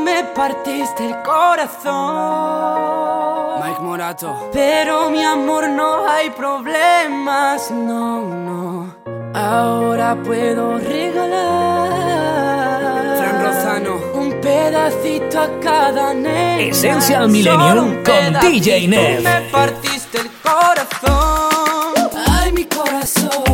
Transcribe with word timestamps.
me 0.00 0.24
partiste 0.34 1.06
el 1.06 1.22
corazón. 1.22 1.90
Mike 3.62 3.80
Morato. 3.80 4.48
Pero 4.52 5.10
mi 5.10 5.22
amor, 5.22 5.68
no 5.68 6.08
hay 6.08 6.30
problemas, 6.30 7.70
no, 7.70 8.22
no. 8.22 8.94
Ahora 9.34 10.16
puedo 10.24 10.78
regalar. 10.78 11.90
Fran 13.18 13.44
Rosano. 13.44 13.96
Un 14.14 14.40
pedacito 14.40 15.40
a 15.40 15.60
cada 15.60 16.14
nena. 16.14 16.60
Esencial 16.62 17.28
Millennium 17.28 18.02
con 18.02 18.40
DJ 18.40 18.88
Ned. 18.88 19.20
Me 19.20 19.42
partiste 19.52 20.18
el 20.18 20.30
corazón. 20.42 22.10
Ay, 22.26 22.52
mi 22.52 22.64
corazón. 22.64 23.49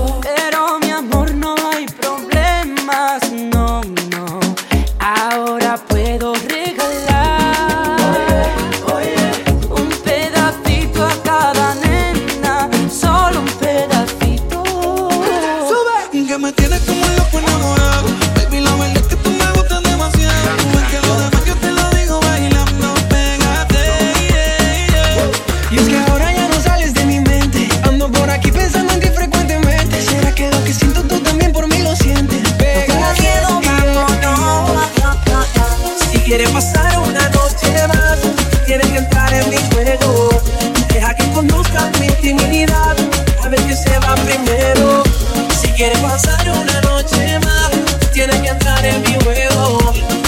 quieres 45.77 45.99
pasar 45.99 46.41
una 46.49 46.81
noche 46.81 47.39
más, 47.41 47.71
tienes 48.13 48.41
que 48.41 48.49
entrar 48.49 48.85
en 48.85 49.03
mi 49.03 49.15
juego. 49.23 49.79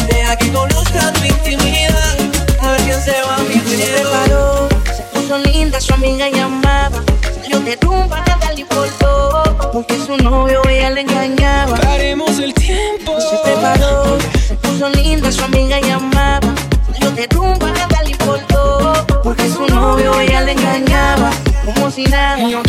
Deja 0.08 0.36
que 0.36 0.52
conozca 0.52 1.10
tu 1.14 1.24
intimidad, 1.24 2.16
a 2.60 2.72
ver 2.72 2.80
quién 2.82 3.00
se 3.00 3.12
va 3.22 3.36
a 3.36 3.38
mi 3.38 3.54
Se 3.54 3.76
preparó, 3.86 4.68
se 4.94 5.02
puso 5.14 5.38
linda, 5.38 5.80
su 5.80 5.94
amiga 5.94 6.28
llamaba. 6.28 7.02
Yo 7.48 7.60
te 7.60 7.78
tumba, 7.78 8.22
nada 8.26 8.52
le 8.52 8.60
importó, 8.60 9.42
porque 9.72 9.98
su 9.98 10.18
novio 10.18 10.60
ella 10.68 10.90
le 10.90 11.00
engañaba. 11.00 11.76
Paremos 11.76 12.38
el 12.38 12.52
tiempo. 12.52 13.18
Se 13.18 13.36
preparó, 13.42 14.18
se 14.46 14.54
puso 14.56 14.90
linda, 14.90 15.32
su 15.32 15.42
amiga 15.44 15.80
llamaba. 15.80 16.54
Yo 17.00 17.10
te 17.14 17.26
tumba, 17.26 17.72
nada 17.72 18.02
le 18.04 18.10
importó, 18.10 18.92
porque 19.24 19.48
su 19.48 19.66
novio 19.66 20.20
ella 20.20 20.42
le 20.42 20.52
engañaba. 20.52 21.30
Como 21.64 21.90
si 21.90 22.04
nada. 22.04 22.67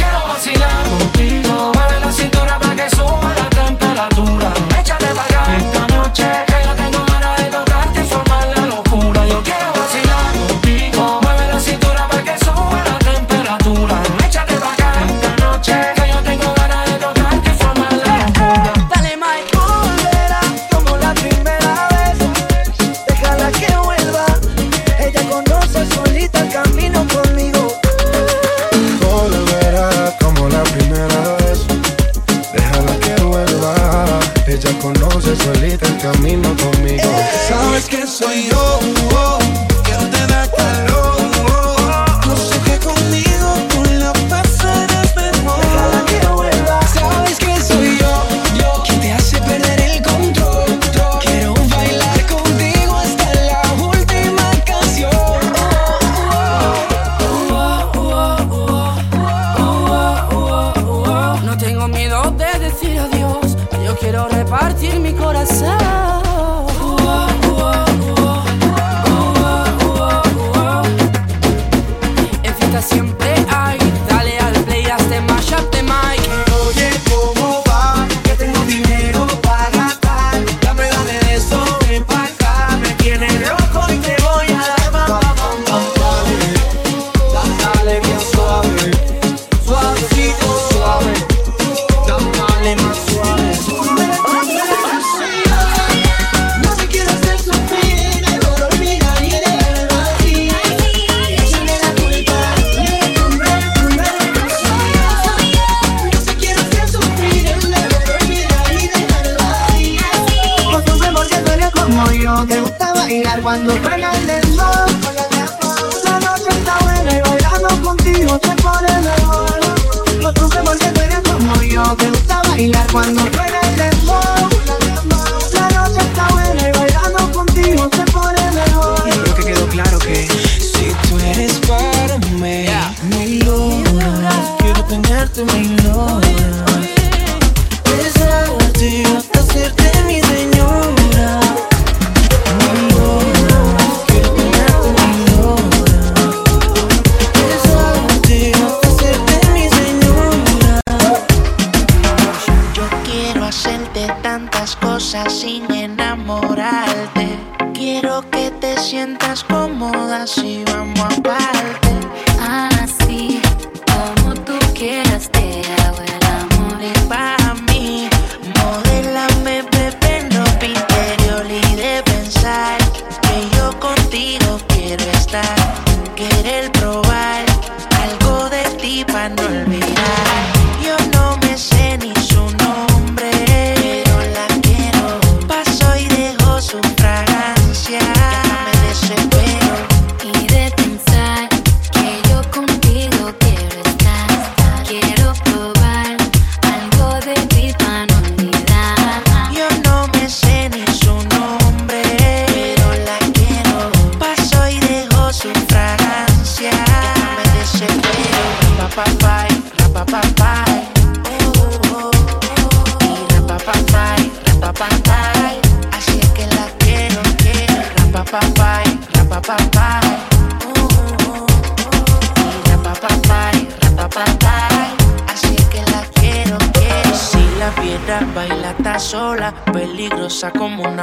pa' 179.12 179.30
no 179.30 179.44
olvidar. 179.48 180.59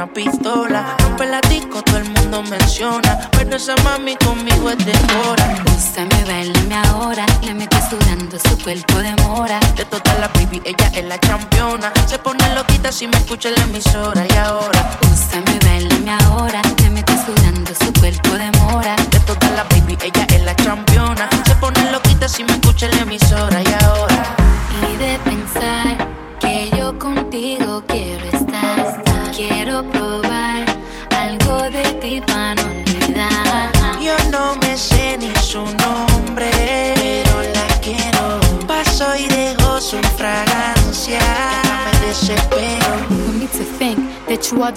Pistola. 0.07 0.66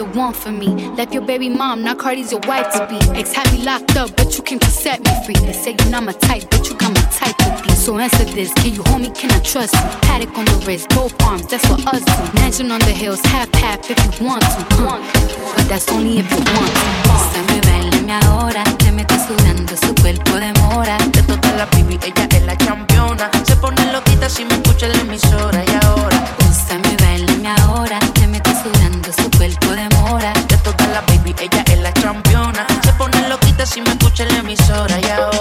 The 0.01 0.19
one 0.19 0.33
for 0.33 0.51
me. 0.51 0.69
Left 0.97 1.13
your 1.13 1.23
baby 1.23 1.51
mom, 1.51 1.83
now 1.85 1.95
Cardi's 1.95 2.33
your 2.33 2.41
wife 2.49 2.73
to 2.73 2.87
be. 2.89 2.97
Ex 3.19 3.35
had 3.35 3.53
me 3.53 3.63
locked 3.63 3.97
up, 3.97 4.17
but 4.17 4.35
you 4.37 4.43
came 4.43 4.59
to 4.59 4.71
set 4.71 4.99
me 5.05 5.13
free. 5.25 5.35
They 5.45 5.53
say 5.53 5.77
you're 5.79 5.91
not 5.91 6.05
my 6.05 6.13
type, 6.13 6.49
but 6.51 6.67
you 6.69 6.75
got 6.77 6.93
my 6.95 7.05
type 7.13 7.37
to 7.37 7.63
be. 7.63 7.69
So 7.75 7.99
answer 7.99 8.25
this, 8.25 8.51
can 8.55 8.73
you 8.73 8.83
hold 8.85 9.03
me, 9.03 9.11
can 9.11 9.31
I 9.31 9.41
trust 9.41 9.75
you? 9.75 9.85
Paddock 10.01 10.37
on 10.39 10.47
the 10.47 10.57
wrist, 10.67 10.89
both 10.91 11.13
arms, 11.25 11.47
that's 11.47 11.69
what 11.69 11.87
us 11.93 12.03
do. 12.03 12.41
Mansion 12.41 12.73
on 12.73 12.81
the 12.81 12.95
hills, 13.03 13.21
half 13.27 13.53
half 13.55 13.91
if 13.91 13.99
you 14.21 14.27
want 14.27 14.41
to. 14.41 14.49
huh. 14.81 14.99
But 15.55 15.69
that's 15.69 15.87
only 15.93 16.19
if 16.21 16.31
you 16.31 16.39
want 16.57 16.73
to. 16.73 17.61
Bailame 17.69 18.15
ahora. 18.25 18.65
Le 18.83 18.93
metí 18.93 19.17
sudando 19.29 19.77
su 19.77 19.95
cuerpo 20.01 20.33
de 20.41 20.53
mora. 20.63 20.97
De 21.13 21.23
todas 21.25 21.57
las 21.57 21.71
baby, 21.73 21.99
ella 22.03 22.27
es 22.37 22.43
la 22.47 22.57
campeona. 22.57 23.31
Se 23.45 23.55
pone 23.57 23.93
loquita 23.93 24.31
si 24.31 24.47
me 24.47 24.55
escucha 24.55 24.87
en 24.87 24.93
la 24.93 25.01
emisora 25.01 25.63
y 25.63 25.85
ahora. 25.85 26.40
Úsame, 26.71 26.97
bailame 27.03 27.49
ahora. 27.63 27.99
Le 28.21 28.29
metí 28.29 28.51
sudando 28.63 29.13
su 29.13 29.29
cuerpo 29.37 29.73
de 29.73 29.89
mora. 29.97 30.33
De 30.49 30.57
todas 30.59 30.89
las 30.91 31.05
baby, 31.07 31.35
ella 31.41 31.65
es 31.67 31.81
la 31.81 31.93
campeona. 31.93 32.65
Se 32.85 32.93
pone 32.93 33.29
loquita 33.29 33.67
si 33.67 33.81
me 33.81 33.91
escucha 33.91 34.23
en 34.23 34.29
la 34.35 34.39
emisora 34.39 35.01
y 35.01 35.11
ahora. 35.11 35.40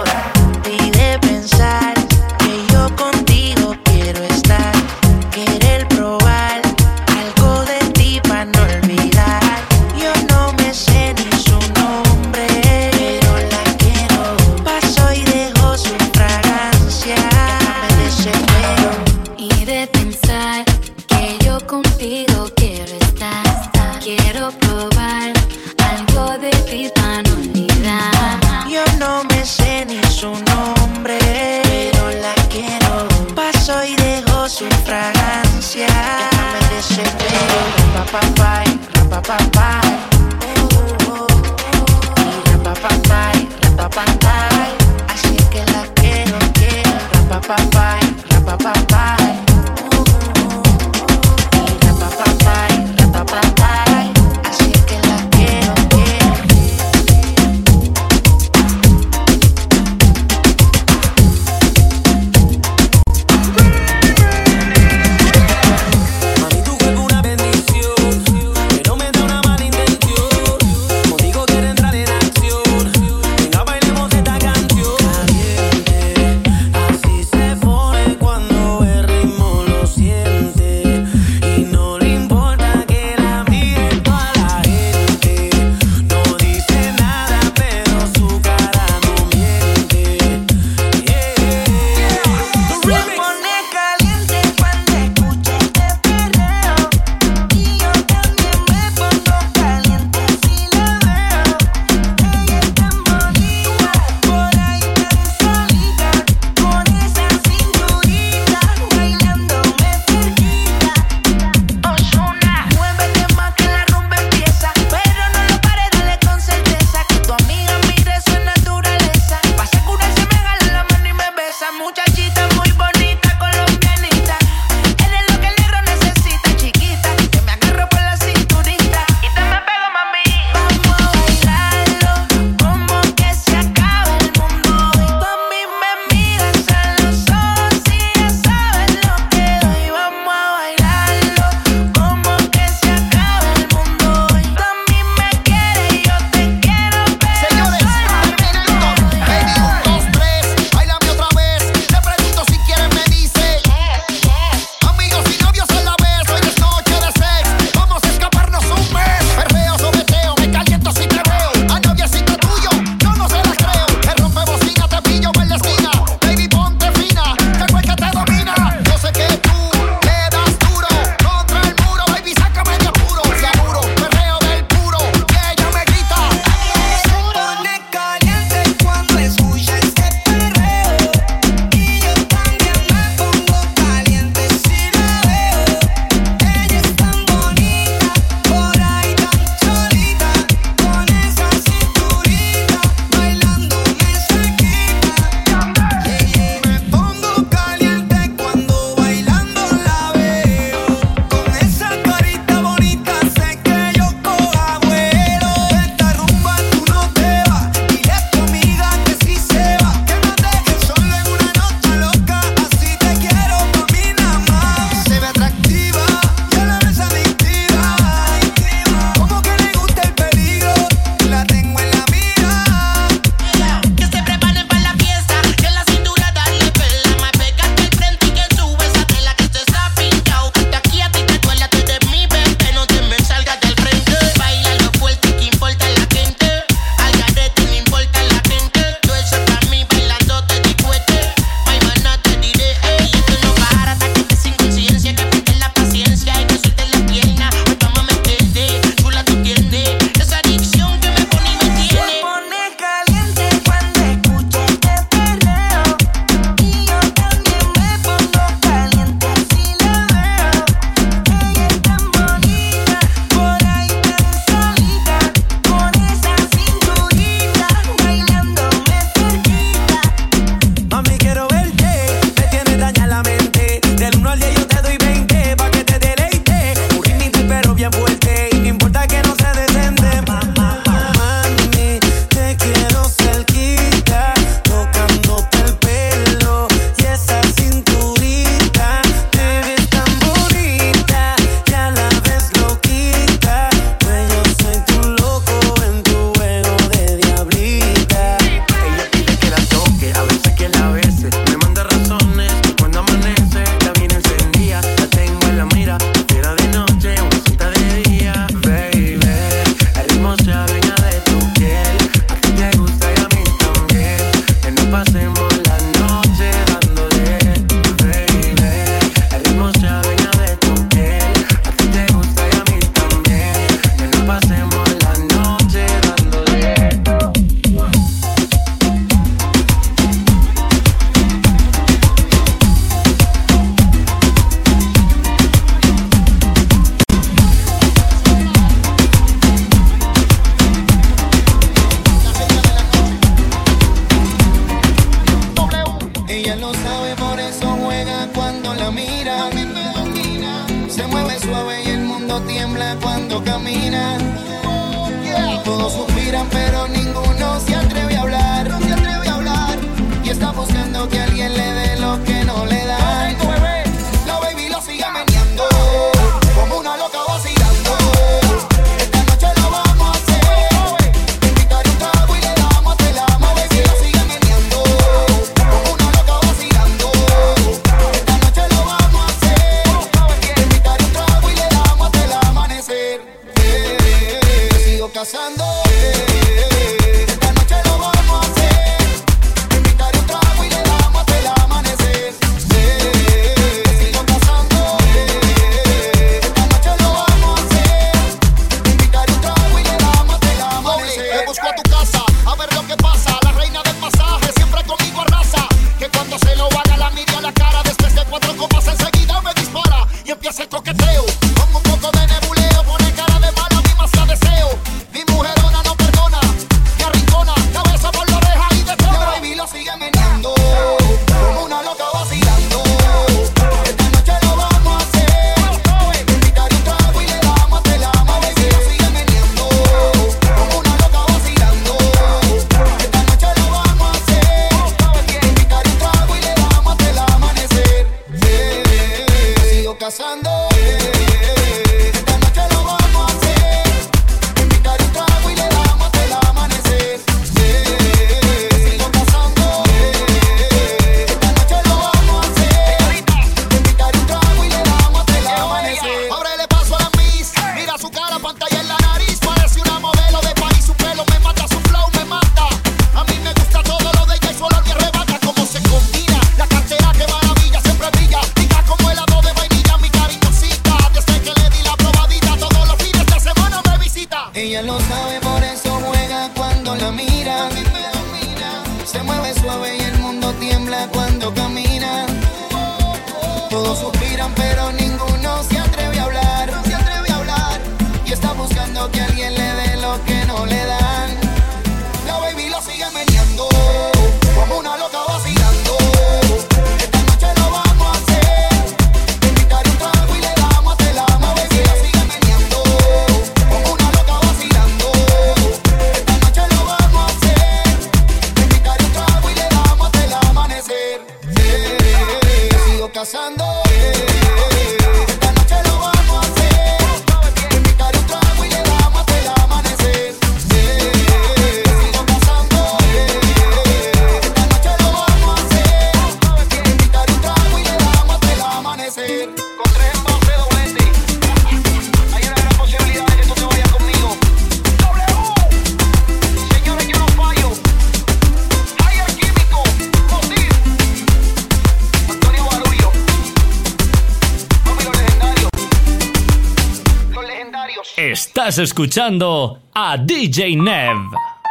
Estás 548.70 548.84
escuchando 548.84 549.80
a 549.96 550.16
DJ 550.16 550.76
Nev. 550.76 551.18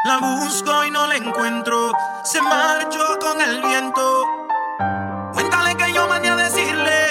La 0.05 0.19
busco 0.19 0.85
y 0.85 0.91
no 0.91 1.07
la 1.07 1.15
encuentro. 1.15 1.93
Se 2.25 2.43
marchó 2.43 3.17
con 3.21 3.41
el 3.41 3.63
viento. 3.63 4.25
Cuéntale 5.33 5.77
que 5.77 5.93
yo 5.93 6.09
mandé 6.09 6.29
a 6.29 6.35
decirle 6.35 7.07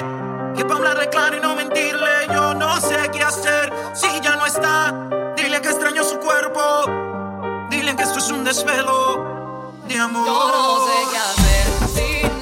que 0.57 0.65
para 0.65 0.89
hablar 0.91 1.09
claro 1.09 1.37
y 1.37 1.39
no 1.39 1.55
mentirle, 1.55 2.27
yo 2.33 2.53
no 2.53 2.81
sé 2.81 2.97
qué 3.13 3.23
hacer 3.23 3.71
si 3.93 4.07
ya 4.19 4.35
no 4.35 4.45
está. 4.45 4.93
Dile 5.37 5.61
que 5.61 5.69
extraño 5.69 6.03
su 6.03 6.19
cuerpo. 6.19 6.59
Dile 7.69 7.95
que 7.95 8.03
esto 8.03 8.19
es 8.19 8.29
un 8.29 8.43
desvelo 8.43 9.71
de 9.87 9.99
amor. 9.99 10.25
Yo 10.25 10.51
no 10.51 10.85
sé 10.85 10.97
qué 11.13 11.17
hacer. 11.17 11.87
Sí. 11.95 12.36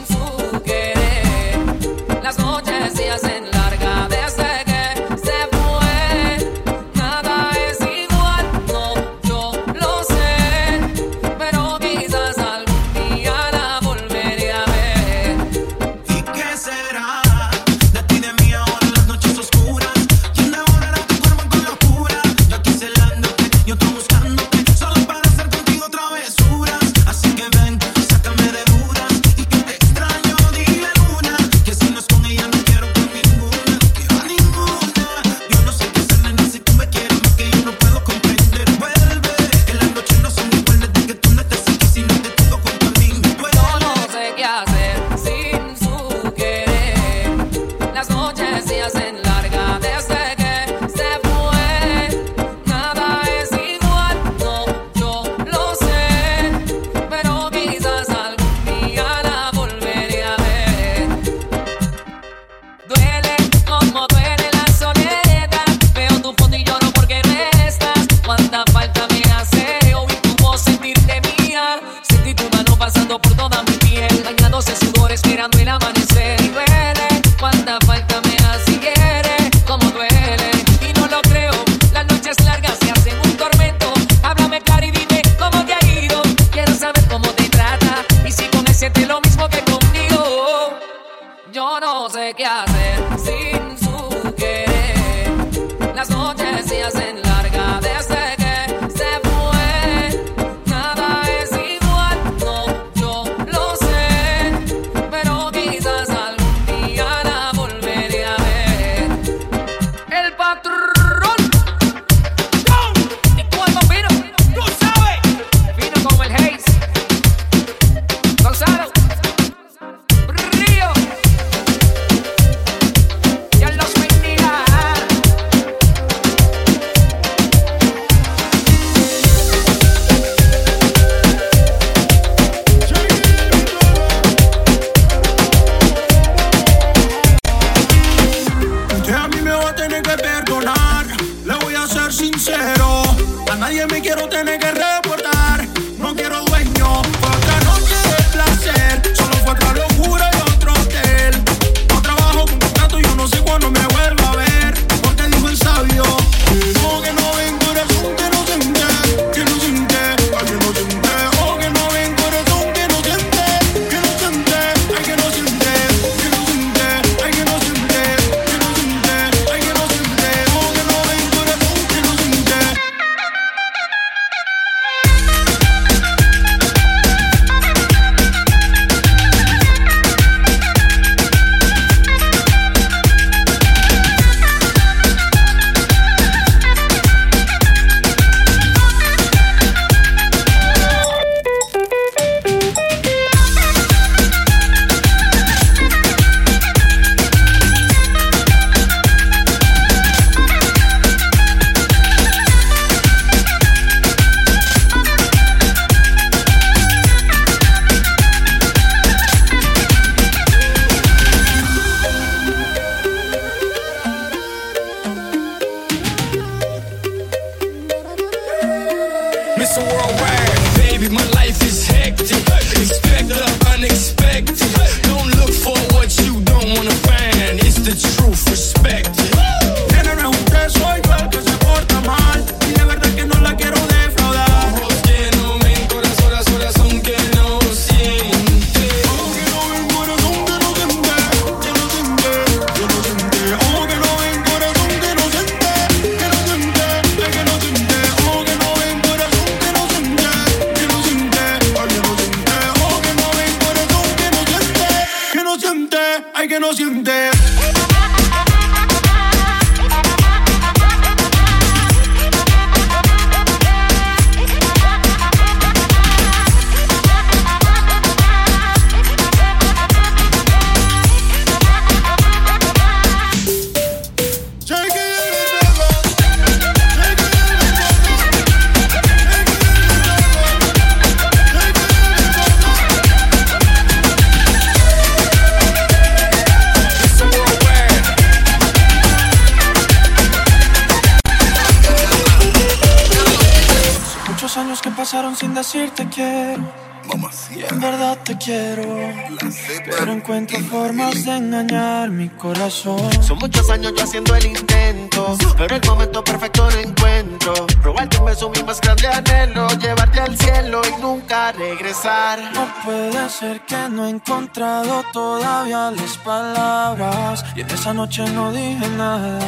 mi 301.63 302.27
corazón. 302.29 303.23
Son 303.23 303.37
muchos 303.37 303.69
años 303.69 303.93
yo 303.95 304.03
haciendo 304.03 304.35
el 304.35 304.45
intento, 304.45 305.37
pero 305.57 305.75
el 305.75 305.81
momento 305.85 306.21
perfecto 306.21 306.69
no 306.69 306.79
encuentro. 306.79 307.53
Robarte 307.81 308.17
un 308.17 308.25
beso, 308.25 308.49
mi 308.49 308.61
más 308.63 308.81
grande 308.81 309.07
anhelo, 309.07 309.69
llevarte 309.79 310.19
al 310.19 310.37
cielo 310.37 310.81
y 310.85 311.01
nunca 311.01 311.53
regresar. 311.53 312.39
No 312.53 312.67
puede 312.83 313.29
ser 313.29 313.61
que 313.65 313.77
no 313.89 314.05
he 314.05 314.09
encontrado 314.09 315.03
todavía 315.13 315.91
las 315.91 316.17
palabras, 316.17 317.45
y 317.55 317.61
en 317.61 317.69
esa 317.69 317.93
noche 317.93 318.25
no 318.31 318.51
dije 318.51 318.87
nada. 318.97 319.39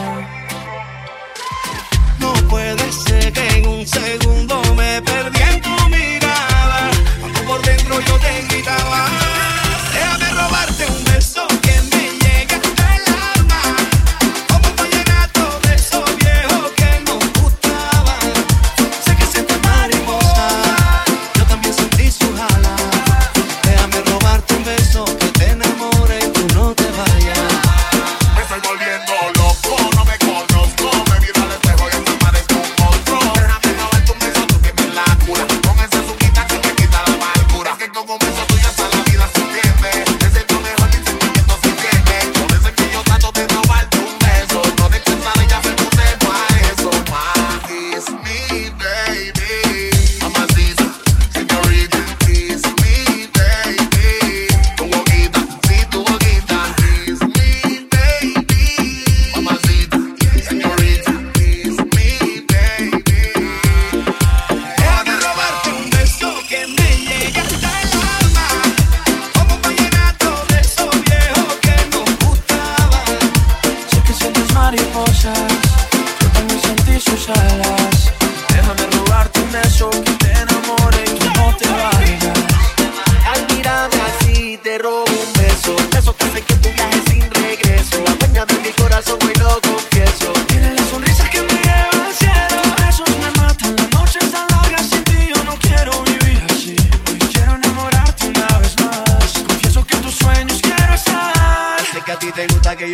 No 2.20 2.34
puede 2.48 2.90
ser 2.92 3.34
que 3.34 3.48
en 3.58 3.68
un 3.68 3.86
segundo 3.86 4.62
me 4.76 5.02
perdí 5.02 5.42
en 5.42 5.62
tu 5.62 5.90
mirada. 5.90 6.90
Cuando 7.20 7.42
por 7.42 7.62
dentro 7.64 8.00
yo 8.00 8.18
te 8.20 8.42
gritaba, 8.48 9.08
déjame 9.94 10.42
robarte 10.42 10.86
un 10.86 11.04
beso. 11.04 11.47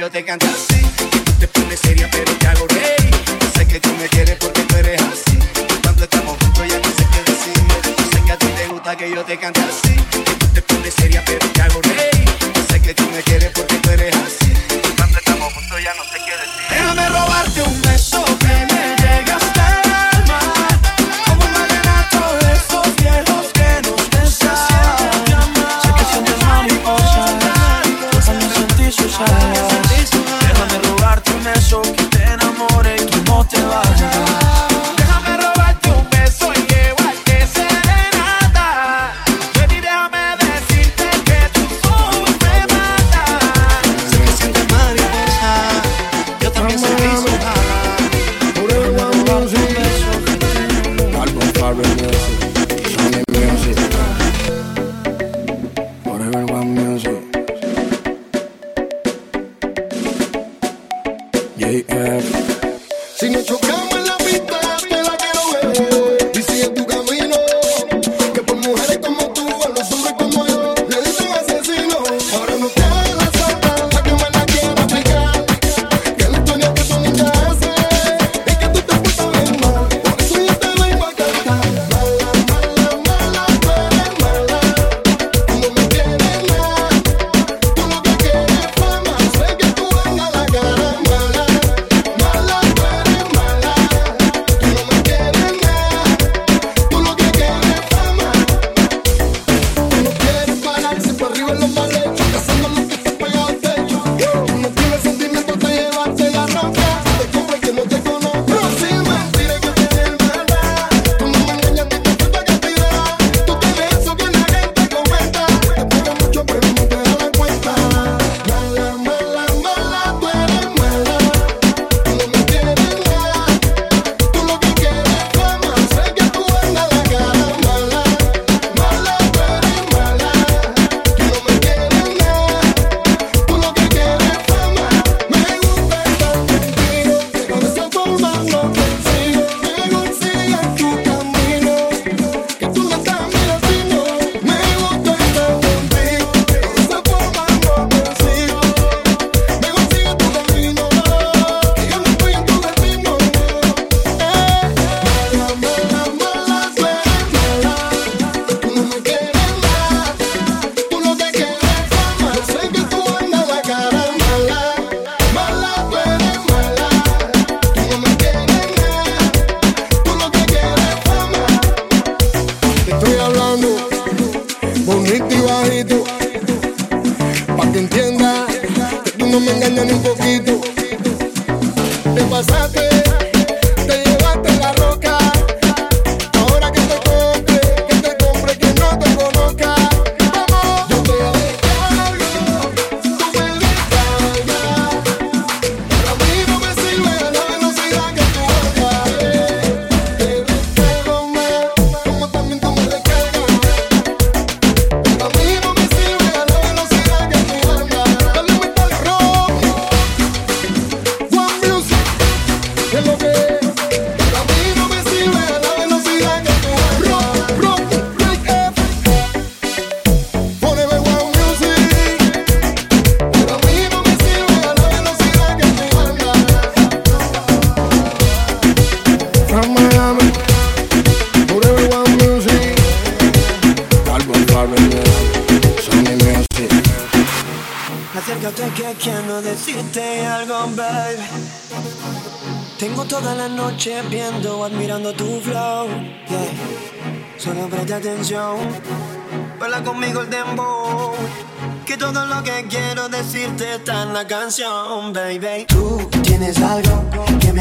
yo 0.04 0.12
te 0.12 0.26
canto 0.26 0.46
así. 0.48 0.82
Tú 1.24 1.32
te 1.40 1.48
pones 1.48 1.80
seria, 1.80 2.10
pero 2.12 2.34
te 2.34 2.48
hago 2.48 2.68
reír. 2.68 3.16
Yo 3.40 3.50
sé 3.56 3.66
que 3.66 3.80
tú 3.80 3.90
me 3.98 4.10
quieres 4.10 4.36
porque 4.36 4.62
tú 4.64 4.76
eres 4.76 5.02
así. 5.02 5.40
Cuando 5.82 6.04
estamos 6.04 6.38
juntos, 6.40 6.68
ya 6.68 6.78
no 6.78 6.90
sé 6.98 7.08
qué 7.14 7.32
decir. 7.32 7.54
Yo 7.98 8.06
sé 8.12 8.26
que 8.26 8.32
a 8.34 8.38
ti 8.38 8.48
te 8.48 8.68
gusta 8.68 8.98
que 8.98 9.10
yo 9.10 9.24
te 9.24 9.38
cante 9.38 9.62
así. 9.62 9.93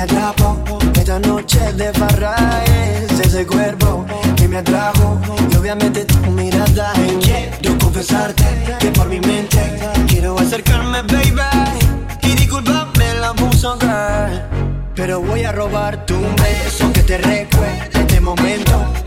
atrapó 0.03 0.59
Esta 0.95 1.19
noche 1.19 1.61
de 1.75 1.93
farra 1.93 2.35
es 2.65 3.21
ese 3.21 3.47
cuerpo 3.47 4.05
que 4.37 4.49
me 4.49 4.59
atrajo. 4.59 5.21
Y 5.51 5.57
obviamente 5.57 6.05
tu 6.05 6.19
mirada 6.31 6.93
Quiero 7.21 7.79
confesarte 7.79 8.45
que 8.79 8.89
por 8.89 9.09
mi 9.09 9.21
mente 9.21 9.61
Quiero 10.09 10.39
acercarme, 10.39 11.03
baby 11.03 11.43
Y 12.23 12.35
disculpame 12.35 13.15
la 13.21 13.29
abuso, 13.29 13.79
girl 13.79 14.43
Pero 14.95 15.21
voy 15.21 15.45
a 15.45 15.53
robar 15.53 16.05
tu 16.07 16.17
beso 16.43 16.93
Que 16.93 17.03
te 17.03 17.19
recuerde 17.19 17.91
este 17.95 18.21
momento. 18.21 19.02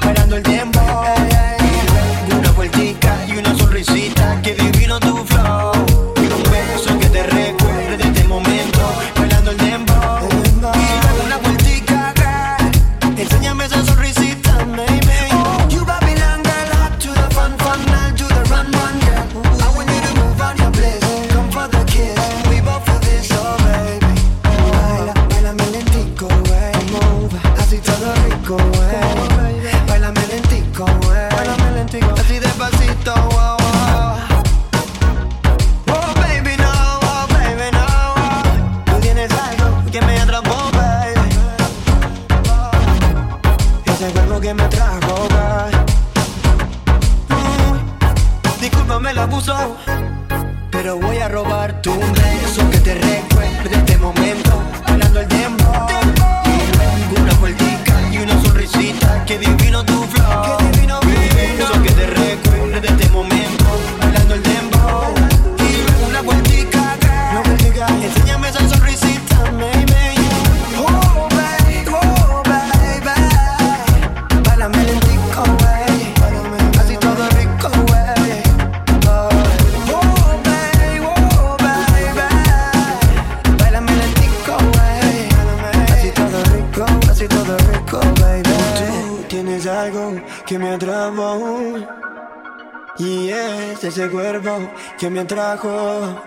me 95.16 95.22
atrajo. 95.22 96.22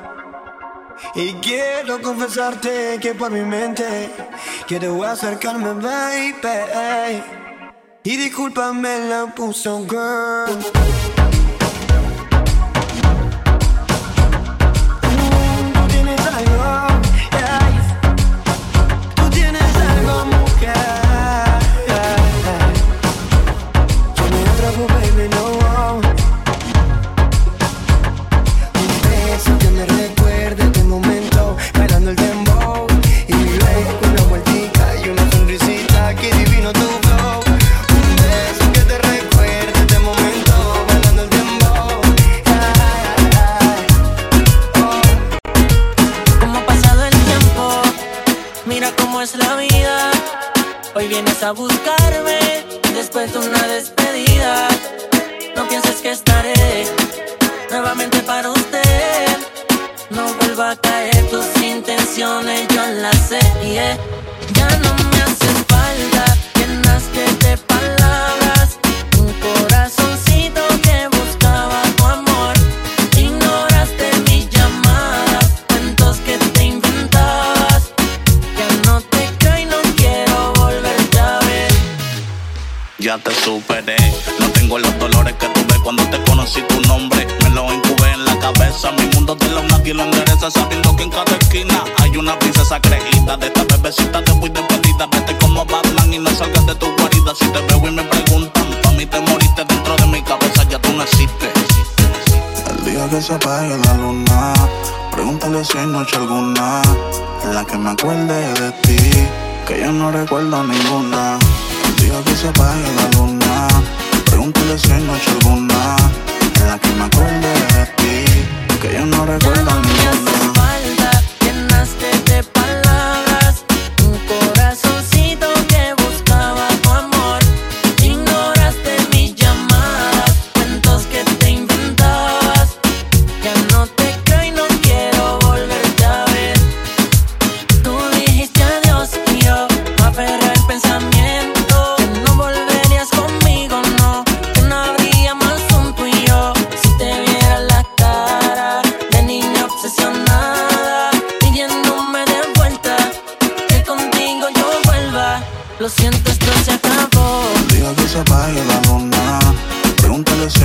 Y 1.15 1.35
quiero 1.35 2.01
confesarte 2.01 2.99
que 3.01 3.15
por 3.15 3.31
mi 3.31 3.43
mente 3.43 4.11
quiero 4.67 5.05
acercarme, 5.05 5.75
baby. 5.75 7.23
Y 8.03 8.17
discúlpame, 8.17 9.09
la 9.11 9.27
puso 9.35 9.87
girl. 9.87 11.18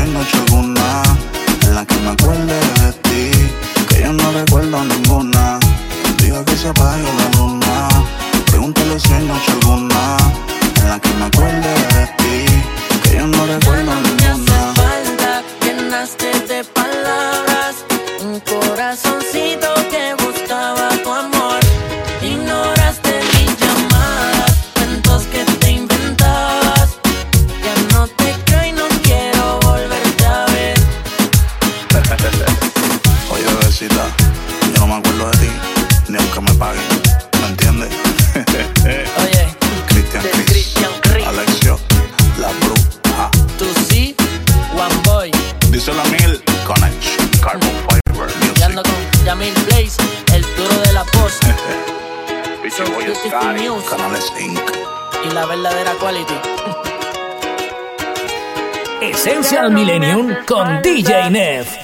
noche 0.02 0.38
en 1.62 1.76
la 1.76 1.86
que 1.86 1.96
me 1.98 2.10
acuerde 2.10 2.60
de 2.82 2.94
ti, 3.04 3.32
que 3.90 4.02
yo 4.02 4.14
no 4.14 4.32
recuerdo 4.32 4.84
ninguna. 4.84 5.60
Contigo 6.04 6.44
que 6.46 6.56
se 6.56 6.68
apague 6.70 7.04
la 7.04 7.38
luna, 7.38 7.88
pregúntale 8.48 9.00
si 9.00 9.14
hay 9.14 9.26
noche 9.26 9.52
alguna 9.52 10.18
en 10.82 10.90
la 10.90 11.00
que 11.00 11.10
me 11.14 11.26
acuerde 11.26 11.74
de 11.96 12.06
ti, 12.18 13.00
que 13.04 13.18
yo 13.18 13.28
no 13.28 13.46
recuerdo 13.46 13.94
ninguna. 13.96 14.13
Millennium 59.70 60.44
con 60.46 60.80
DJ 60.82 61.30
Neff. 61.30 61.83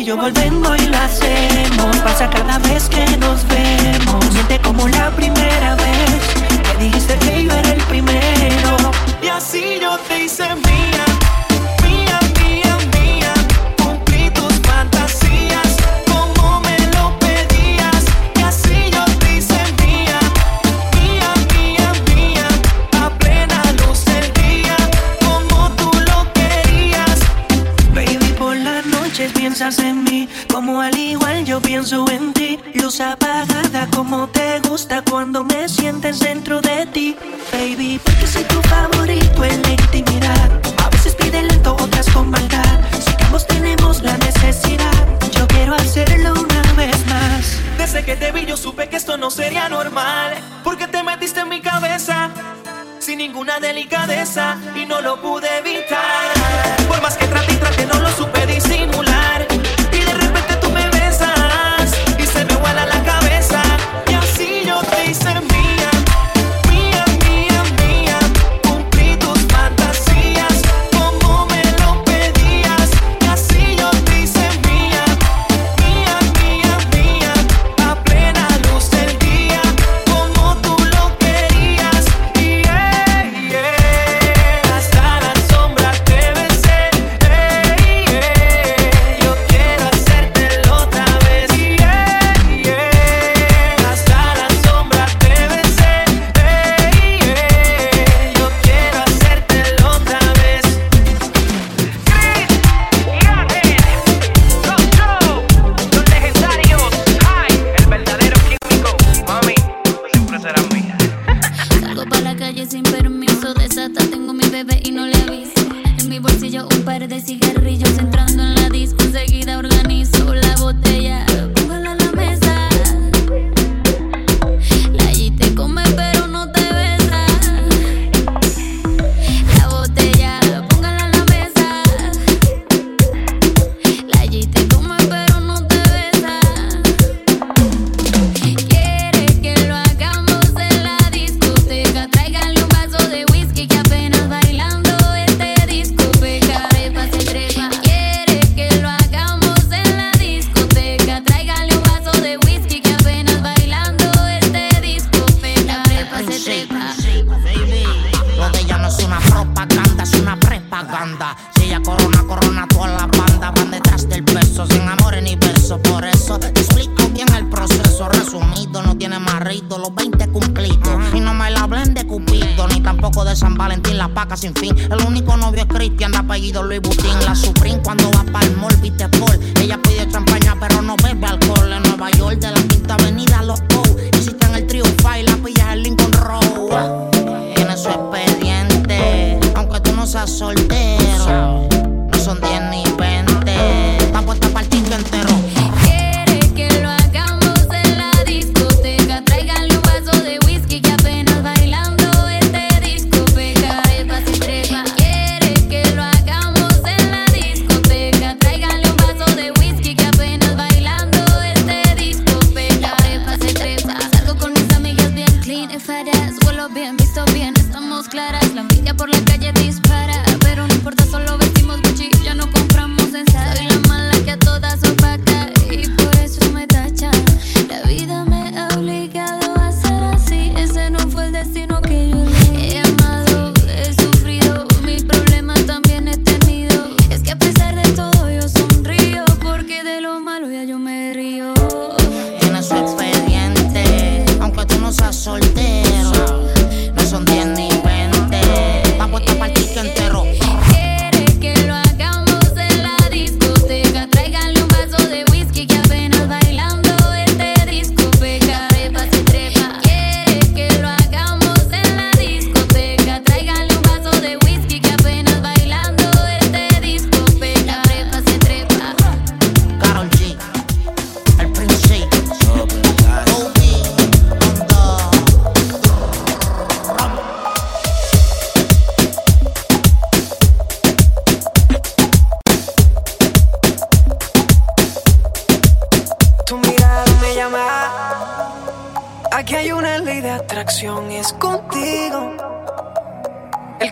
y 0.00 0.04
yo 0.04 0.16
volvemos 0.16 0.80
y 0.80 0.86
lo 0.86 0.96
hacemos. 0.96 1.96
Pasa 1.98 2.28
cada 2.30 2.58
vez 2.58 2.88
que 2.88 3.04
nos 3.18 3.46
vemos. 3.48 4.24
Siente 4.32 4.58
como 4.60 4.88
la 4.88 5.10
primera 5.10 5.74
vez 5.74 6.20
que 6.64 6.84
dijiste 6.84 7.16
que 7.18 7.44
yo 7.44 7.52
era 7.52 7.72
el 7.72 7.82
primero. 7.82 8.76
Y 9.22 9.28
así 9.28 9.78
yo 9.80 9.98
te 10.08 10.24
hice 10.24 10.44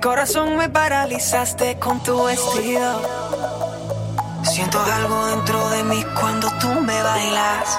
corazón 0.08 0.56
me 0.56 0.70
paralizaste 0.70 1.78
con 1.78 2.02
tu 2.02 2.24
vestido. 2.24 3.02
Siento 4.42 4.80
algo 4.80 5.26
dentro 5.26 5.68
de 5.68 5.84
mí 5.84 6.02
cuando 6.18 6.48
tú 6.58 6.68
me 6.80 7.02
bailas. 7.02 7.78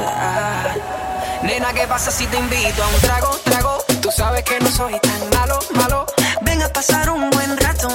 Ah, 0.00 0.74
nena, 1.42 1.72
¿qué 1.72 1.86
pasa 1.86 2.10
si 2.10 2.26
te 2.26 2.38
invito 2.38 2.84
a 2.84 2.88
un 2.88 3.00
trago, 3.00 3.30
trago? 3.42 3.78
Tú 4.02 4.10
sabes 4.10 4.44
que 4.44 4.60
no 4.60 4.70
soy 4.70 5.00
tan 5.00 5.30
malo, 5.30 5.58
malo. 5.74 6.04
Ven 6.42 6.60
a 6.60 6.68
pasar 6.68 7.08
un 7.08 7.30
buen 7.30 7.56
rato. 7.56 7.88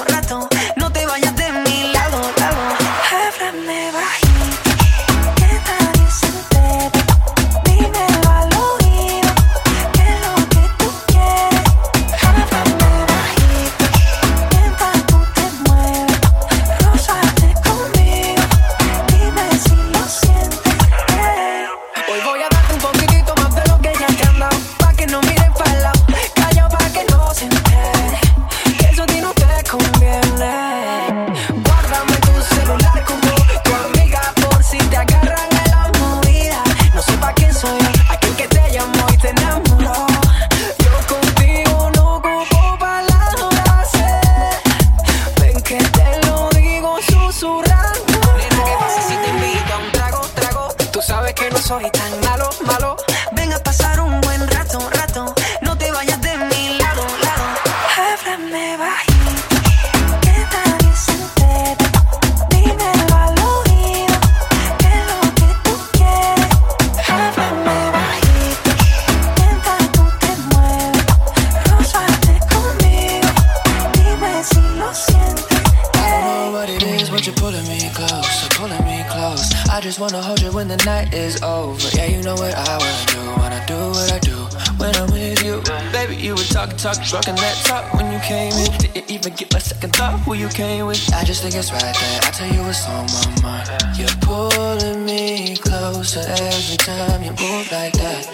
Who 90.25 90.33
you 90.33 90.49
came 90.49 90.87
with. 90.87 91.13
I 91.13 91.23
just 91.23 91.43
think 91.43 91.55
it's 91.55 91.71
right 91.71 91.81
that 91.81 92.25
I 92.27 92.31
tell 92.31 92.51
you 92.51 92.61
what's 92.63 92.87
on 92.89 93.05
my 93.13 93.25
mind. 93.45 93.69
You're 93.97 94.09
pulling 94.21 95.05
me 95.05 95.55
closer 95.57 96.25
every 96.27 96.77
time 96.77 97.21
you 97.23 97.29
move 97.29 97.71
like 97.71 97.93
that. 97.93 98.25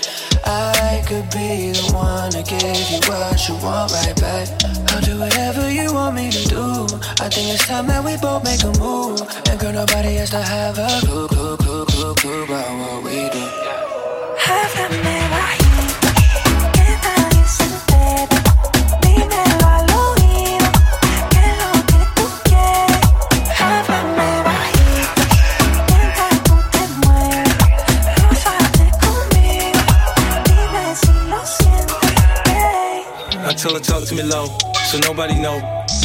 I 0.46 1.04
could 1.06 1.30
be 1.30 1.72
the 1.72 1.92
one 1.94 2.32
to 2.32 2.42
give 2.44 2.90
you 2.90 3.00
what 3.12 3.38
you 3.48 3.56
want 3.60 3.92
right 3.92 4.16
back. 4.20 4.48
I'll 4.92 5.02
do 5.02 5.20
whatever 5.20 5.70
you 5.70 5.94
want 5.94 6.16
me 6.16 6.32
to 6.32 6.44
do. 6.48 6.86
I 7.20 7.28
think 7.28 7.54
it's 7.54 7.68
time 7.68 7.88
that 7.88 8.04
we 8.04 8.16
both 8.18 8.44
make 8.44 8.64
a 8.64 8.72
move. 8.80 9.22
And 9.50 9.60
girl, 9.60 9.74
nobody 9.74 10.16
has 10.16 10.30
to 10.32 10.42
have 10.42 10.80
a 10.80 10.88
clue, 11.06 11.28
clue, 11.28 11.58
clue, 11.58 11.86
clue, 11.86 12.16
clue 12.16 12.44
about 12.46 12.72
what 12.80 13.04
we 13.04 13.30
do. 13.30 13.46
Háblame 14.40 15.21
bajito 15.21 15.21
Her 33.82 34.00
talk 34.00 34.08
to 34.10 34.16
me 34.16 34.24
low, 34.24 34.46
so 34.92 35.00
nobody 35.00 35.34
know. 35.42 35.58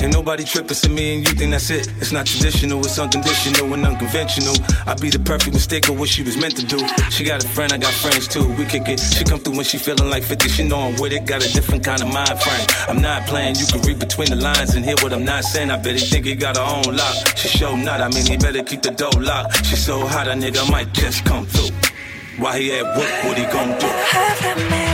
Ain't 0.02 0.12
nobody 0.12 0.44
tripping 0.44 0.76
to 0.76 0.88
me 0.88 1.16
and 1.16 1.28
you 1.28 1.34
think 1.34 1.50
that's 1.50 1.68
it. 1.68 1.88
It's 2.00 2.10
not 2.10 2.24
traditional, 2.26 2.80
it's 2.80 2.98
unconditional 2.98 3.72
and 3.74 3.84
unconventional. 3.84 4.56
I 4.86 4.94
be 4.94 5.10
the 5.10 5.18
perfect 5.18 5.52
mistake 5.52 5.88
of 5.88 5.98
what 5.98 6.08
she 6.08 6.22
was 6.22 6.36
meant 6.38 6.56
to 6.56 6.64
do. 6.64 6.78
She 7.10 7.24
got 7.24 7.44
a 7.44 7.48
friend, 7.48 7.72
I 7.72 7.78
got 7.78 7.92
friends 7.92 8.28
too. 8.28 8.48
We 8.54 8.64
kick 8.64 8.88
it. 8.88 9.00
She 9.00 9.24
come 9.24 9.40
through 9.40 9.56
when 9.56 9.64
she 9.64 9.76
feeling 9.76 10.08
like 10.08 10.22
50. 10.22 10.48
She 10.48 10.66
know 10.66 10.78
I'm 10.78 10.96
with 11.00 11.12
it, 11.12 11.26
got 11.26 11.44
a 11.44 11.52
different 11.52 11.84
kind 11.84 12.00
of 12.00 12.08
mind 12.12 12.40
frame. 12.40 12.66
I'm 12.88 13.02
not 13.02 13.26
playing, 13.26 13.56
you 13.56 13.66
can 13.66 13.82
read 13.82 13.98
between 13.98 14.30
the 14.30 14.36
lines 14.36 14.74
and 14.74 14.84
hear 14.84 14.96
what 15.02 15.12
I'm 15.12 15.24
not 15.24 15.44
saying. 15.44 15.70
I 15.70 15.76
bet 15.76 15.96
he 16.00 16.06
think 16.06 16.24
he 16.24 16.34
got 16.34 16.56
her 16.56 16.62
own 16.62 16.96
lock. 16.96 17.36
She 17.36 17.48
show 17.48 17.76
not, 17.76 18.00
I 18.00 18.08
mean 18.08 18.24
he 18.24 18.38
better 18.38 18.62
keep 18.62 18.82
the 18.82 18.92
door 18.92 19.20
locked. 19.20 19.66
She 19.66 19.76
so 19.76 20.06
hot, 20.06 20.28
a 20.28 20.32
nigga 20.32 20.70
might 20.70 20.92
just 20.94 21.24
come 21.26 21.44
through. 21.46 21.74
Why 22.38 22.58
he 22.58 22.72
at 22.72 22.84
work, 22.96 23.24
what 23.24 23.36
he 23.36 23.44
gon' 23.44 23.78
do? 23.78 24.85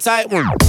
Tight 0.00 0.30
one. 0.30 0.59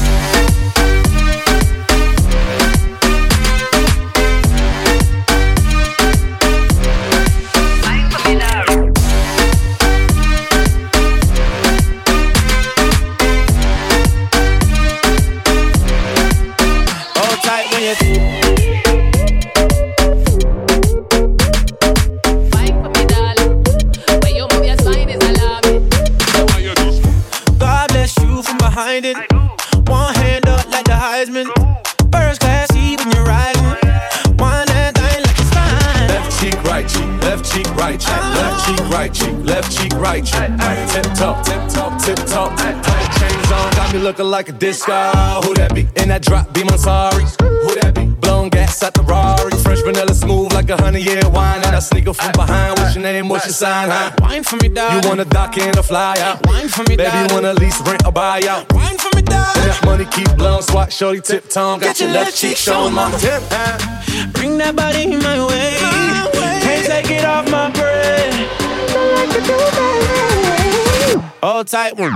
Chains 44.22 44.30
on, 44.30 44.30
got 44.30 44.30
me 44.30 44.30
looking 44.30 44.32
like 44.32 44.50
a 44.50 44.52
disco. 44.52 44.94
Who 45.44 45.54
that 45.56 45.74
be? 45.74 45.82
In 46.02 46.10
that 46.10 46.22
drop, 46.22 46.54
be 46.54 46.64
my 46.64 46.76
sorry. 46.76 47.24
Who 47.24 47.68
Who 47.68 47.76
that 47.82 47.96
be? 47.96 48.06
Blown 48.22 48.50
gas 48.50 48.84
at 48.84 48.94
the 48.94 49.02
Rari, 49.02 49.52
fresh 49.64 49.82
vanilla 49.82 50.14
smooth 50.14 50.54
like 50.54 50.70
a 50.70 50.78
honey 50.78 51.02
year 51.02 51.22
wine. 51.30 51.62
And 51.66 51.76
I 51.76 51.80
sneak 51.80 52.08
up 52.08 52.16
from 52.16 52.32
behind. 52.34 52.80
What's 52.80 52.96
your 52.96 53.04
name? 53.04 53.30
What's 53.30 53.46
your 53.46 53.54
sign? 53.54 53.90
Huh? 53.90 54.12
Wine 54.22 54.44
for 54.44 54.58
me, 54.58 54.70
dog. 54.70 55.04
You 55.04 55.10
wanna 55.10 55.26
dock 55.26 55.58
in 55.58 55.78
or 55.78 55.84
fly 55.84 56.16
out? 56.20 56.46
Wine 56.46 56.68
for 56.70 56.84
me, 56.84 56.96
Baby, 56.98 57.12
dog. 57.12 57.30
you 57.30 57.36
wanna 57.36 57.54
lease, 57.54 57.80
rent, 57.82 58.06
or 58.06 58.12
buy 58.12 58.42
out? 58.48 58.72
Wine 58.74 58.98
for 58.98 59.16
me, 59.16 59.22
dog. 59.22 59.58
And 59.58 59.70
that 59.70 59.82
money 59.86 60.06
keep 60.06 60.30
blowing, 60.38 60.62
swat, 60.62 60.92
shorty, 60.94 61.22
tip 61.22 61.50
tongue. 61.50 61.80
Got 61.80 62.00
your 62.00 62.10
left 62.12 62.36
cheek 62.36 62.58
showing, 62.58 62.94
mama. 62.94 63.18
Tip, 63.18 63.42
huh? 63.50 63.78
Bring 64.34 64.58
that 64.60 64.76
body 64.76 65.08
my 65.08 65.46
way. 65.48 65.78
Can't 66.62 66.86
take 66.86 67.10
it 67.12 67.26
off 67.26 67.50
my 67.50 67.70
bread. 67.72 68.32
Hold 71.44 71.68
tight 71.68 71.98
one. 71.98 72.16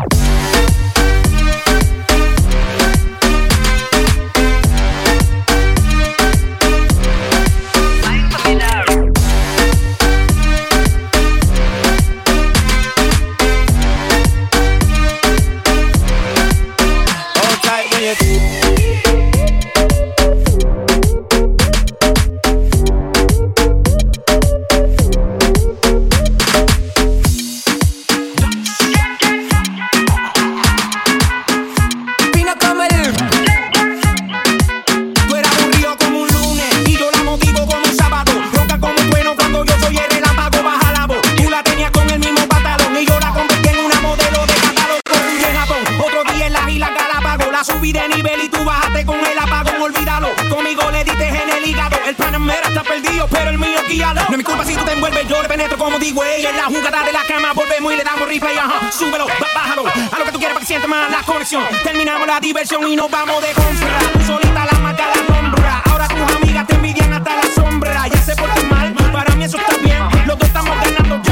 No. 53.98 54.22
Es 54.22 54.38
mi 54.38 54.44
culpa 54.44 54.66
si 54.66 54.76
tú 54.76 54.84
te 54.84 54.92
envuelves 54.92 55.26
Yo 55.28 55.42
le 55.42 55.48
penetro 55.48 55.78
como 55.78 55.98
digo 55.98 56.22
ella. 56.24 56.50
En 56.50 56.58
la 56.58 56.66
jugada 56.66 57.04
de 57.04 57.14
la 57.14 57.24
cama 57.24 57.54
Volvemos 57.54 57.94
y 57.94 57.96
le 57.96 58.04
damos 58.04 58.28
replay 58.28 58.58
Ajá. 58.58 58.92
Súbelo, 58.92 59.26
bájalo 59.54 59.84
A 59.88 60.20
lo 60.20 60.26
que 60.26 60.32
tú 60.32 60.38
quieras 60.38 60.54
para 60.54 60.60
que 60.60 60.66
siente 60.66 60.88
más 60.88 61.10
la 61.10 61.24
conexión. 61.24 61.64
Terminamos 61.84 62.28
la 62.28 62.40
diversión 62.40 62.86
y 62.88 62.96
nos 62.96 63.10
vamos 63.10 63.42
de 63.42 63.54
compra. 63.54 64.00
Tú 64.14 64.26
solita 64.26 64.66
la 64.72 64.80
marca 64.80 65.06
la 65.08 65.36
nombra. 65.42 65.82
Ahora 65.86 66.08
tus 66.10 66.36
amigas 66.36 66.68
te 66.68 66.76
envidian 66.76 67.14
hasta 67.14 67.36
la 67.36 67.44
sombra. 67.54 68.08
Ya 68.08 68.22
se 68.22 68.36
portan 68.36 68.70
mal 68.70 68.94
Para 69.14 69.36
mí 69.36 69.46
eso 69.46 69.58
está 69.58 69.78
bien. 69.78 70.04
Los 70.28 70.38
dos 70.38 70.48
estamos 70.48 70.76
ganando 70.82 71.25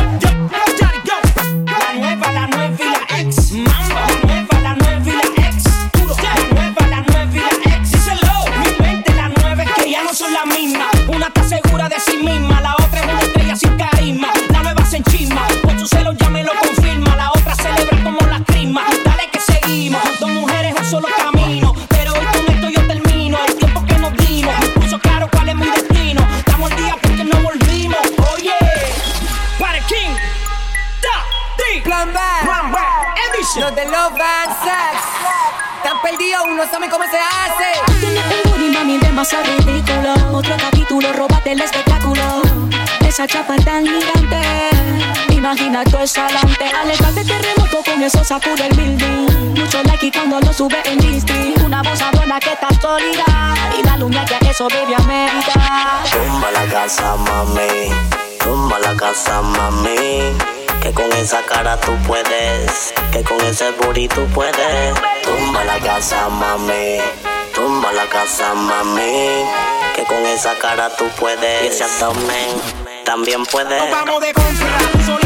Adelante. 46.03 46.65
Alejar 46.65 47.13
de 47.13 47.23
terremoto 47.23 47.81
con 47.85 48.03
eso 48.03 48.21
sacude 48.25 48.67
el 48.67 48.75
building. 48.75 49.53
Mucho 49.57 49.81
like 49.83 50.07
y 50.07 50.11
cuando 50.11 50.37
lo 50.41 50.51
sube 50.51 50.81
en 50.83 50.99
Disney. 50.99 51.53
Una 51.65 51.81
voz 51.81 51.97
buena 52.11 52.41
que 52.41 52.51
está 52.51 52.67
sólida. 52.81 53.53
Y 53.79 53.83
la 53.83 53.95
luna 53.95 54.25
que 54.25 54.35
a 54.35 54.39
eso 54.49 54.67
baby 54.67 54.95
amerita. 54.95 56.03
Tumba 56.11 56.51
la 56.51 56.65
casa, 56.65 57.15
mami. 57.15 57.89
Tumba 58.37 58.79
la 58.79 58.93
casa, 58.97 59.41
mami. 59.41 60.35
Que 60.81 60.91
con 60.91 61.09
esa 61.13 61.41
cara 61.43 61.79
tú 61.79 61.93
puedes. 62.05 62.93
Que 63.13 63.23
con 63.23 63.39
ese 63.39 63.71
booty 63.71 64.09
tú 64.09 64.25
puedes. 64.33 64.93
Tumba 65.23 65.63
la 65.63 65.79
casa, 65.79 66.27
mami. 66.27 66.97
Tumba 67.55 67.93
la 67.93 68.05
casa, 68.07 68.53
mami. 68.53 69.45
Que 69.95 70.03
con 70.03 70.25
esa 70.25 70.53
cara 70.55 70.89
tú 70.97 71.05
puedes. 71.17 71.63
Y 71.63 71.67
ese 71.67 71.85
abdomen 71.85 72.83
también 73.05 73.45
puedes. 73.45 73.79
Nos 73.79 73.91
vamos 73.91 74.21
de 74.21 74.33
compra, 74.33 75.22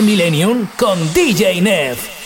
Millennium 0.00 0.68
con 0.76 0.98
DJ 1.12 1.60
Neff. 1.60 2.17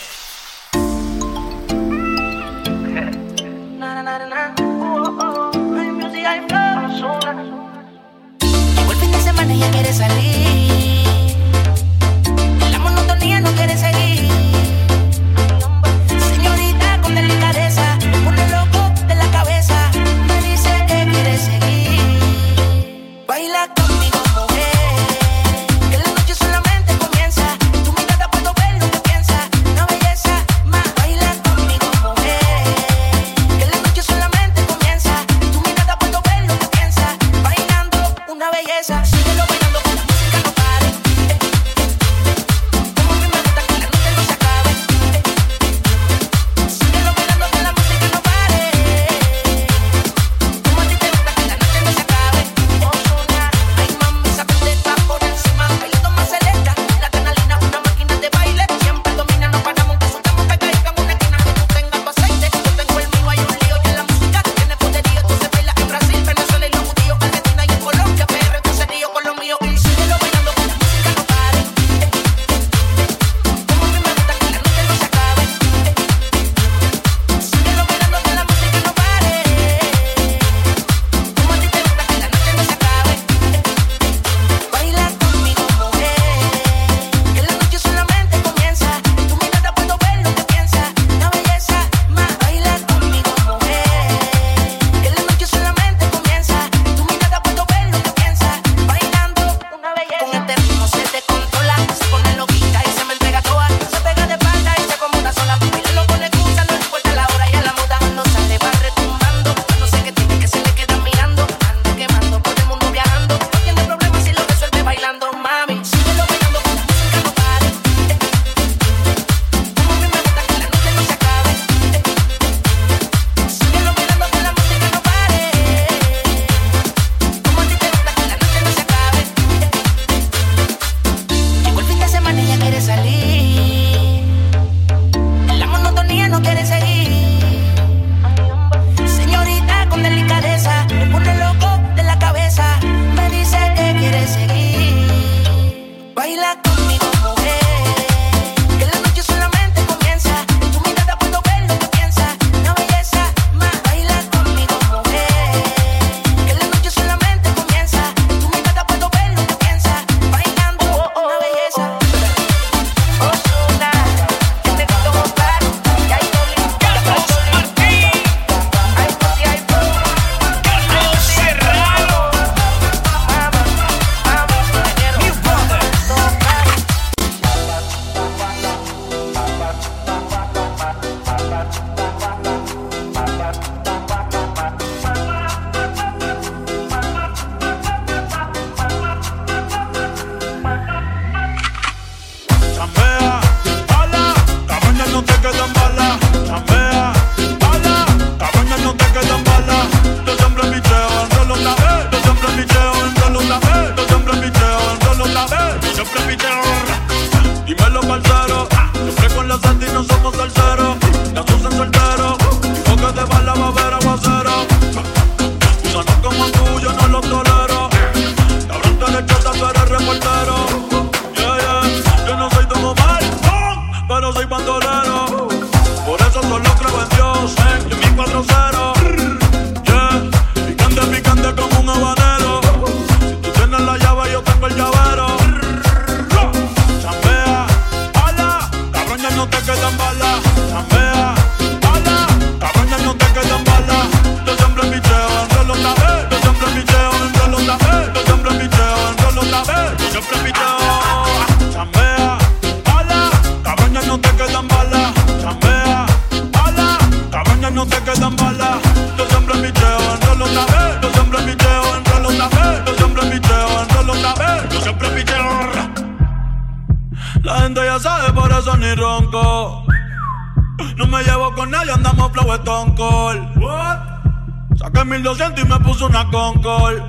1200 275.23 275.65
y 275.65 275.69
me 275.69 275.79
puso 275.79 276.07
una 276.07 276.29
concol. 276.31 277.01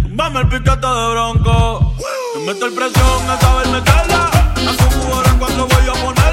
Tumbame 0.00 0.40
el 0.42 0.48
piquete 0.48 0.86
de 0.86 1.10
bronco. 1.10 1.96
Me 2.36 2.52
meto 2.52 2.66
el 2.66 2.72
presión 2.72 3.30
a 3.30 3.36
saberme 3.40 3.72
meterla. 3.80 4.30
A 4.54 4.72
su 4.72 5.00
cubo 5.00 5.22
cuando 5.36 5.66
voy 5.66 5.88
a 5.88 6.04
poner. 6.04 6.25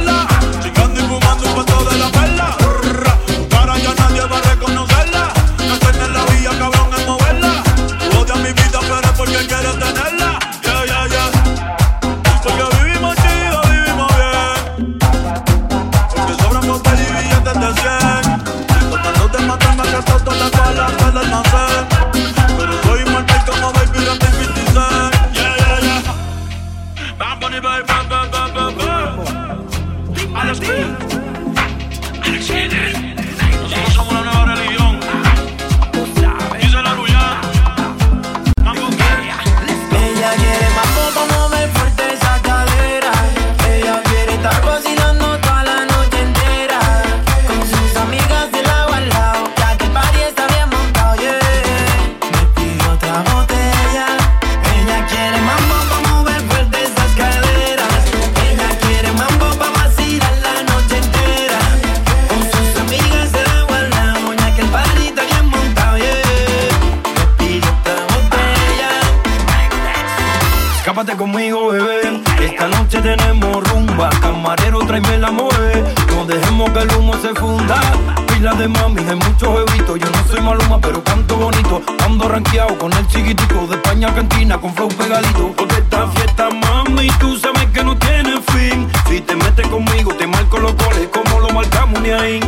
regalito. 85.13 85.53
Porque 85.55 85.75
esta 85.75 86.07
fiesta, 86.07 86.49
mami, 86.49 87.07
tú 87.19 87.37
sabes 87.37 87.65
que 87.73 87.83
no 87.83 87.97
tiene 87.97 88.41
fin. 88.53 88.89
Si 89.07 89.21
te 89.21 89.35
metes 89.35 89.67
conmigo, 89.67 90.13
te 90.15 90.27
marco 90.27 90.57
los 90.57 90.75
goles 90.75 91.09
como 91.11 91.39
lo 91.39 91.49
marcamos 91.49 92.01
ni 92.01 92.09
ahí. 92.11 92.39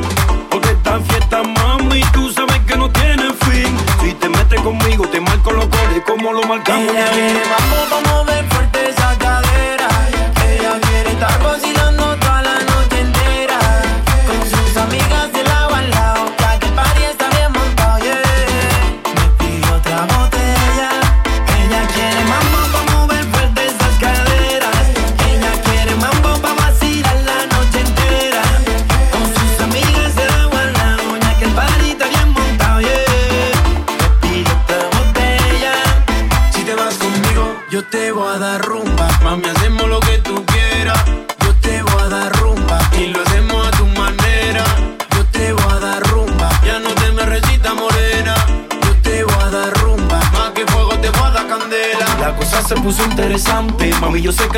Porque 0.50 0.70
esta 0.70 1.00
fiesta, 1.00 1.44
mami, 1.44 2.02
tú 2.14 2.32
sabes 2.32 2.60
que 2.68 2.76
no 2.76 2.90
tiene 2.90 3.34
fin. 3.46 3.78
Si 4.02 4.14
te 4.14 4.30
metes 4.30 4.62
conmigo, 4.62 5.08
te 5.08 5.20
marco 5.20 5.52
los 5.52 5.70
goles 5.70 6.02
como 6.06 6.34
lo 6.34 6.44
marcamos 6.44 6.92
ni 6.94 7.00
ahí. 7.00 7.42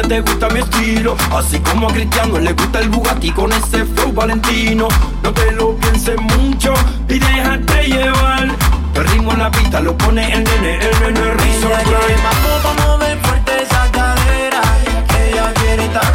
que 0.01 0.07
te 0.07 0.21
gusta 0.21 0.49
mi 0.49 0.59
estilo. 0.59 1.15
Así 1.31 1.59
como 1.59 1.89
a 1.89 1.93
Cristiano 1.93 2.39
le 2.39 2.53
gusta 2.53 2.79
el 2.79 2.89
Bugatti 2.89 3.31
con 3.31 3.51
ese 3.51 3.85
flow 3.85 4.13
valentino. 4.13 4.87
No 5.23 5.33
te 5.33 5.51
lo 5.53 5.75
pienses 5.77 6.19
mucho 6.21 6.73
y 7.09 7.17
déjate 7.19 7.87
llevar. 7.87 8.47
El 8.95 9.07
ritmo 9.07 9.31
en 9.31 9.39
la 9.39 9.51
pista 9.51 9.79
lo 9.79 9.97
pone 9.97 10.31
el 10.33 10.43
nene, 10.43 10.75
el 10.75 10.99
nene, 10.99 11.19
el 11.19 11.37
rizo. 11.39 11.69
más 11.69 12.35
fuerte 13.23 13.63
esa 13.63 13.91
cadera. 13.91 14.61
Ella 15.25 15.53
quiere 15.53 15.85
estar 15.85 16.11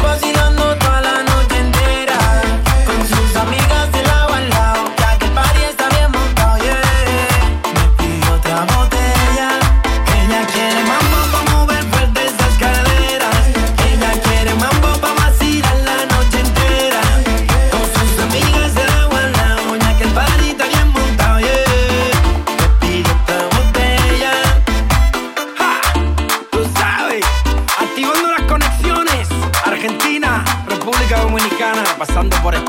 pasando 31.97 32.35
por 32.41 32.55
el 32.55 32.63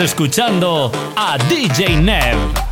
escuchando 0.00 0.90
a 1.16 1.38
DJ 1.38 1.96
Nev. 1.96 2.67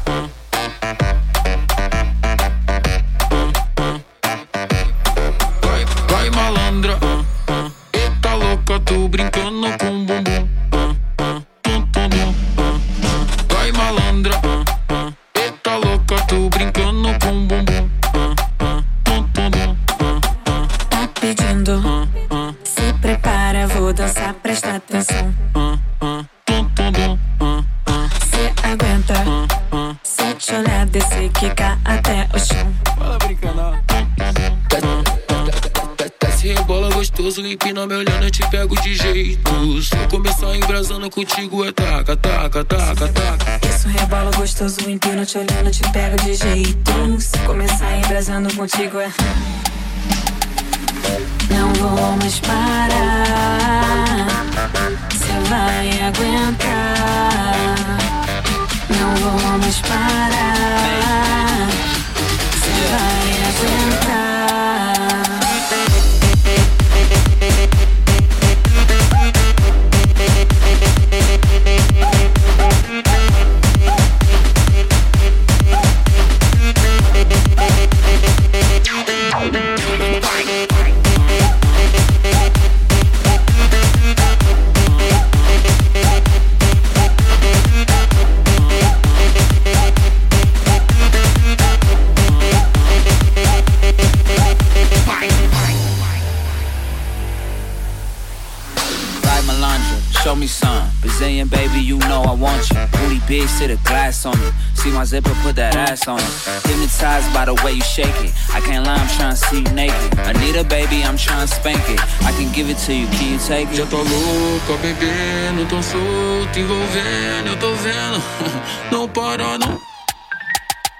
Melandra, 99.66 100.22
show 100.22 100.34
me 100.34 100.46
some. 100.46 100.88
Brazilian 101.00 101.48
baby, 101.48 101.80
you 101.80 101.98
know 101.98 102.22
I 102.22 102.34
want 102.34 102.70
you. 102.70 102.76
Booty 102.92 103.20
big, 103.26 103.48
sit 103.48 103.70
a 103.70 103.76
glass 103.84 104.24
on 104.24 104.38
it. 104.40 104.52
See 104.74 104.90
my 104.90 105.04
zipper, 105.04 105.34
put 105.42 105.56
that 105.56 105.74
ass 105.74 106.06
on 106.08 106.18
it. 106.18 106.66
Hypnotized 106.66 107.32
by 107.34 107.44
the 107.44 107.54
way 107.64 107.72
you 107.72 107.82
shake 107.82 108.14
it. 108.22 108.32
I 108.54 108.60
can't 108.60 108.86
lie, 108.86 108.94
I'm 108.94 109.08
trying 109.16 109.30
to 109.30 109.36
see 109.36 109.58
you 109.58 109.74
naked. 109.74 110.18
Anita, 110.18 110.64
baby, 110.64 111.02
I'm 111.02 111.16
trying 111.16 111.46
to 111.46 111.52
spank 111.52 111.82
it. 111.88 112.00
I 112.24 112.32
can 112.32 112.52
give 112.52 112.70
it 112.70 112.78
to 112.86 112.94
you, 112.94 113.06
can 113.08 113.32
you 113.32 113.38
take 113.38 113.68
it? 113.68 113.76
Já 113.76 113.86
tô 113.86 113.98
louca, 113.98 114.76
bebendo, 114.82 115.66
tão 115.68 115.82
solto, 115.82 116.58
envolvendo, 116.58 117.48
eu 117.48 117.56
tô 117.58 117.74
vendo. 117.74 118.22
Não 118.92 119.08
para, 119.08 119.58
não. 119.58 119.80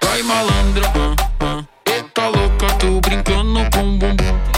Vai 0.03 0.23
malandra, 0.23 0.91
eita 1.85 2.27
louca, 2.27 2.67
tô 2.79 2.99
brincando 3.01 3.59
com 3.71 3.97
bumbum. 3.97 4.56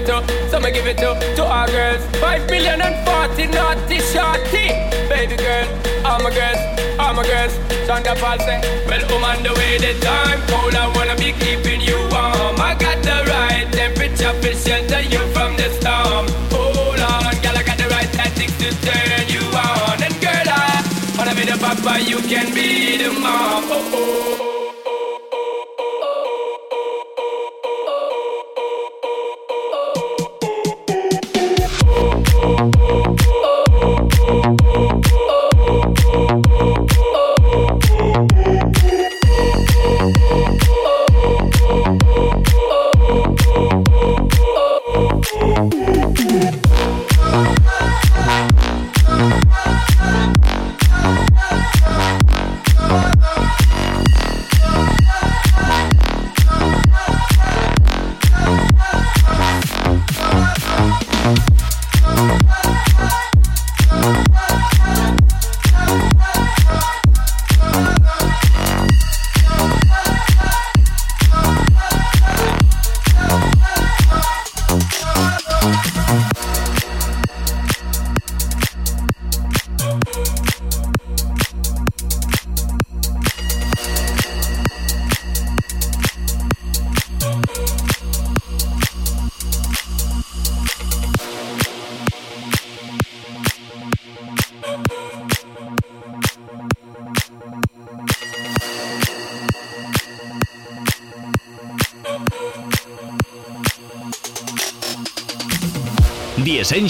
It 0.00 0.08
up, 0.10 0.24
some 0.50 0.62
give 0.62 0.86
it 0.86 1.02
up 1.02 1.18
to 1.36 1.44
our 1.44 1.66
girls. 1.68 2.02
Five 2.16 2.48
million 2.48 2.80
and 2.80 2.96
forty 3.06 3.46
naughty 3.46 3.98
shorty. 4.12 4.68
Baby 5.08 5.36
girl, 5.36 5.66
all 6.04 6.20
my 6.22 6.30
girls, 6.30 6.60
all 6.98 7.14
my 7.14 7.24
girls. 7.24 7.52
Thunderball 7.86 8.38
say, 8.38 8.60
well, 8.86 9.02
I'm 9.04 9.24
on 9.24 9.42
the 9.42 9.52
way 9.54 9.78
the 9.78 9.92
time 10.00 10.40
cold. 10.48 10.74
I 10.74 10.86
wanna 10.96 11.16
be 11.16 11.32
keeping 11.32 11.80
you 11.80 11.98
warm. 12.12 12.56
I 12.60 12.74
got 12.78 13.02
the 13.02 13.18
right 13.28 13.66
temperature 13.72 14.34
to 14.42 14.50
shelter 14.54 15.02
you 15.12 15.22
from 15.34 15.56
the 15.56 15.68
storm. 15.78 16.26
Oh, 16.52 16.72
Hold 16.76 17.00
on, 17.00 17.34
girl, 17.42 17.56
I 17.56 17.62
got 17.62 17.78
the 17.78 17.88
right 17.90 18.10
tactics 18.12 18.56
to 18.62 18.68
turn 18.86 19.26
you 19.28 19.42
on. 19.52 20.02
And 20.02 20.14
girl, 20.20 20.48
I 20.48 20.82
wanna 21.18 21.34
be 21.34 21.44
the 21.44 21.58
papa, 21.58 22.00
you 22.00 22.18
can 22.28 22.54
be 22.54 22.96
the 22.96 23.10
mom. 23.12 23.64
Oh, 23.68 23.72
oh. 23.72 23.94
oh, 23.94 24.36
oh. 24.40 24.49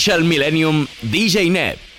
Essential 0.00 0.24
Millennium 0.24 0.88
DJ 1.02 1.50
Net. 1.50 1.89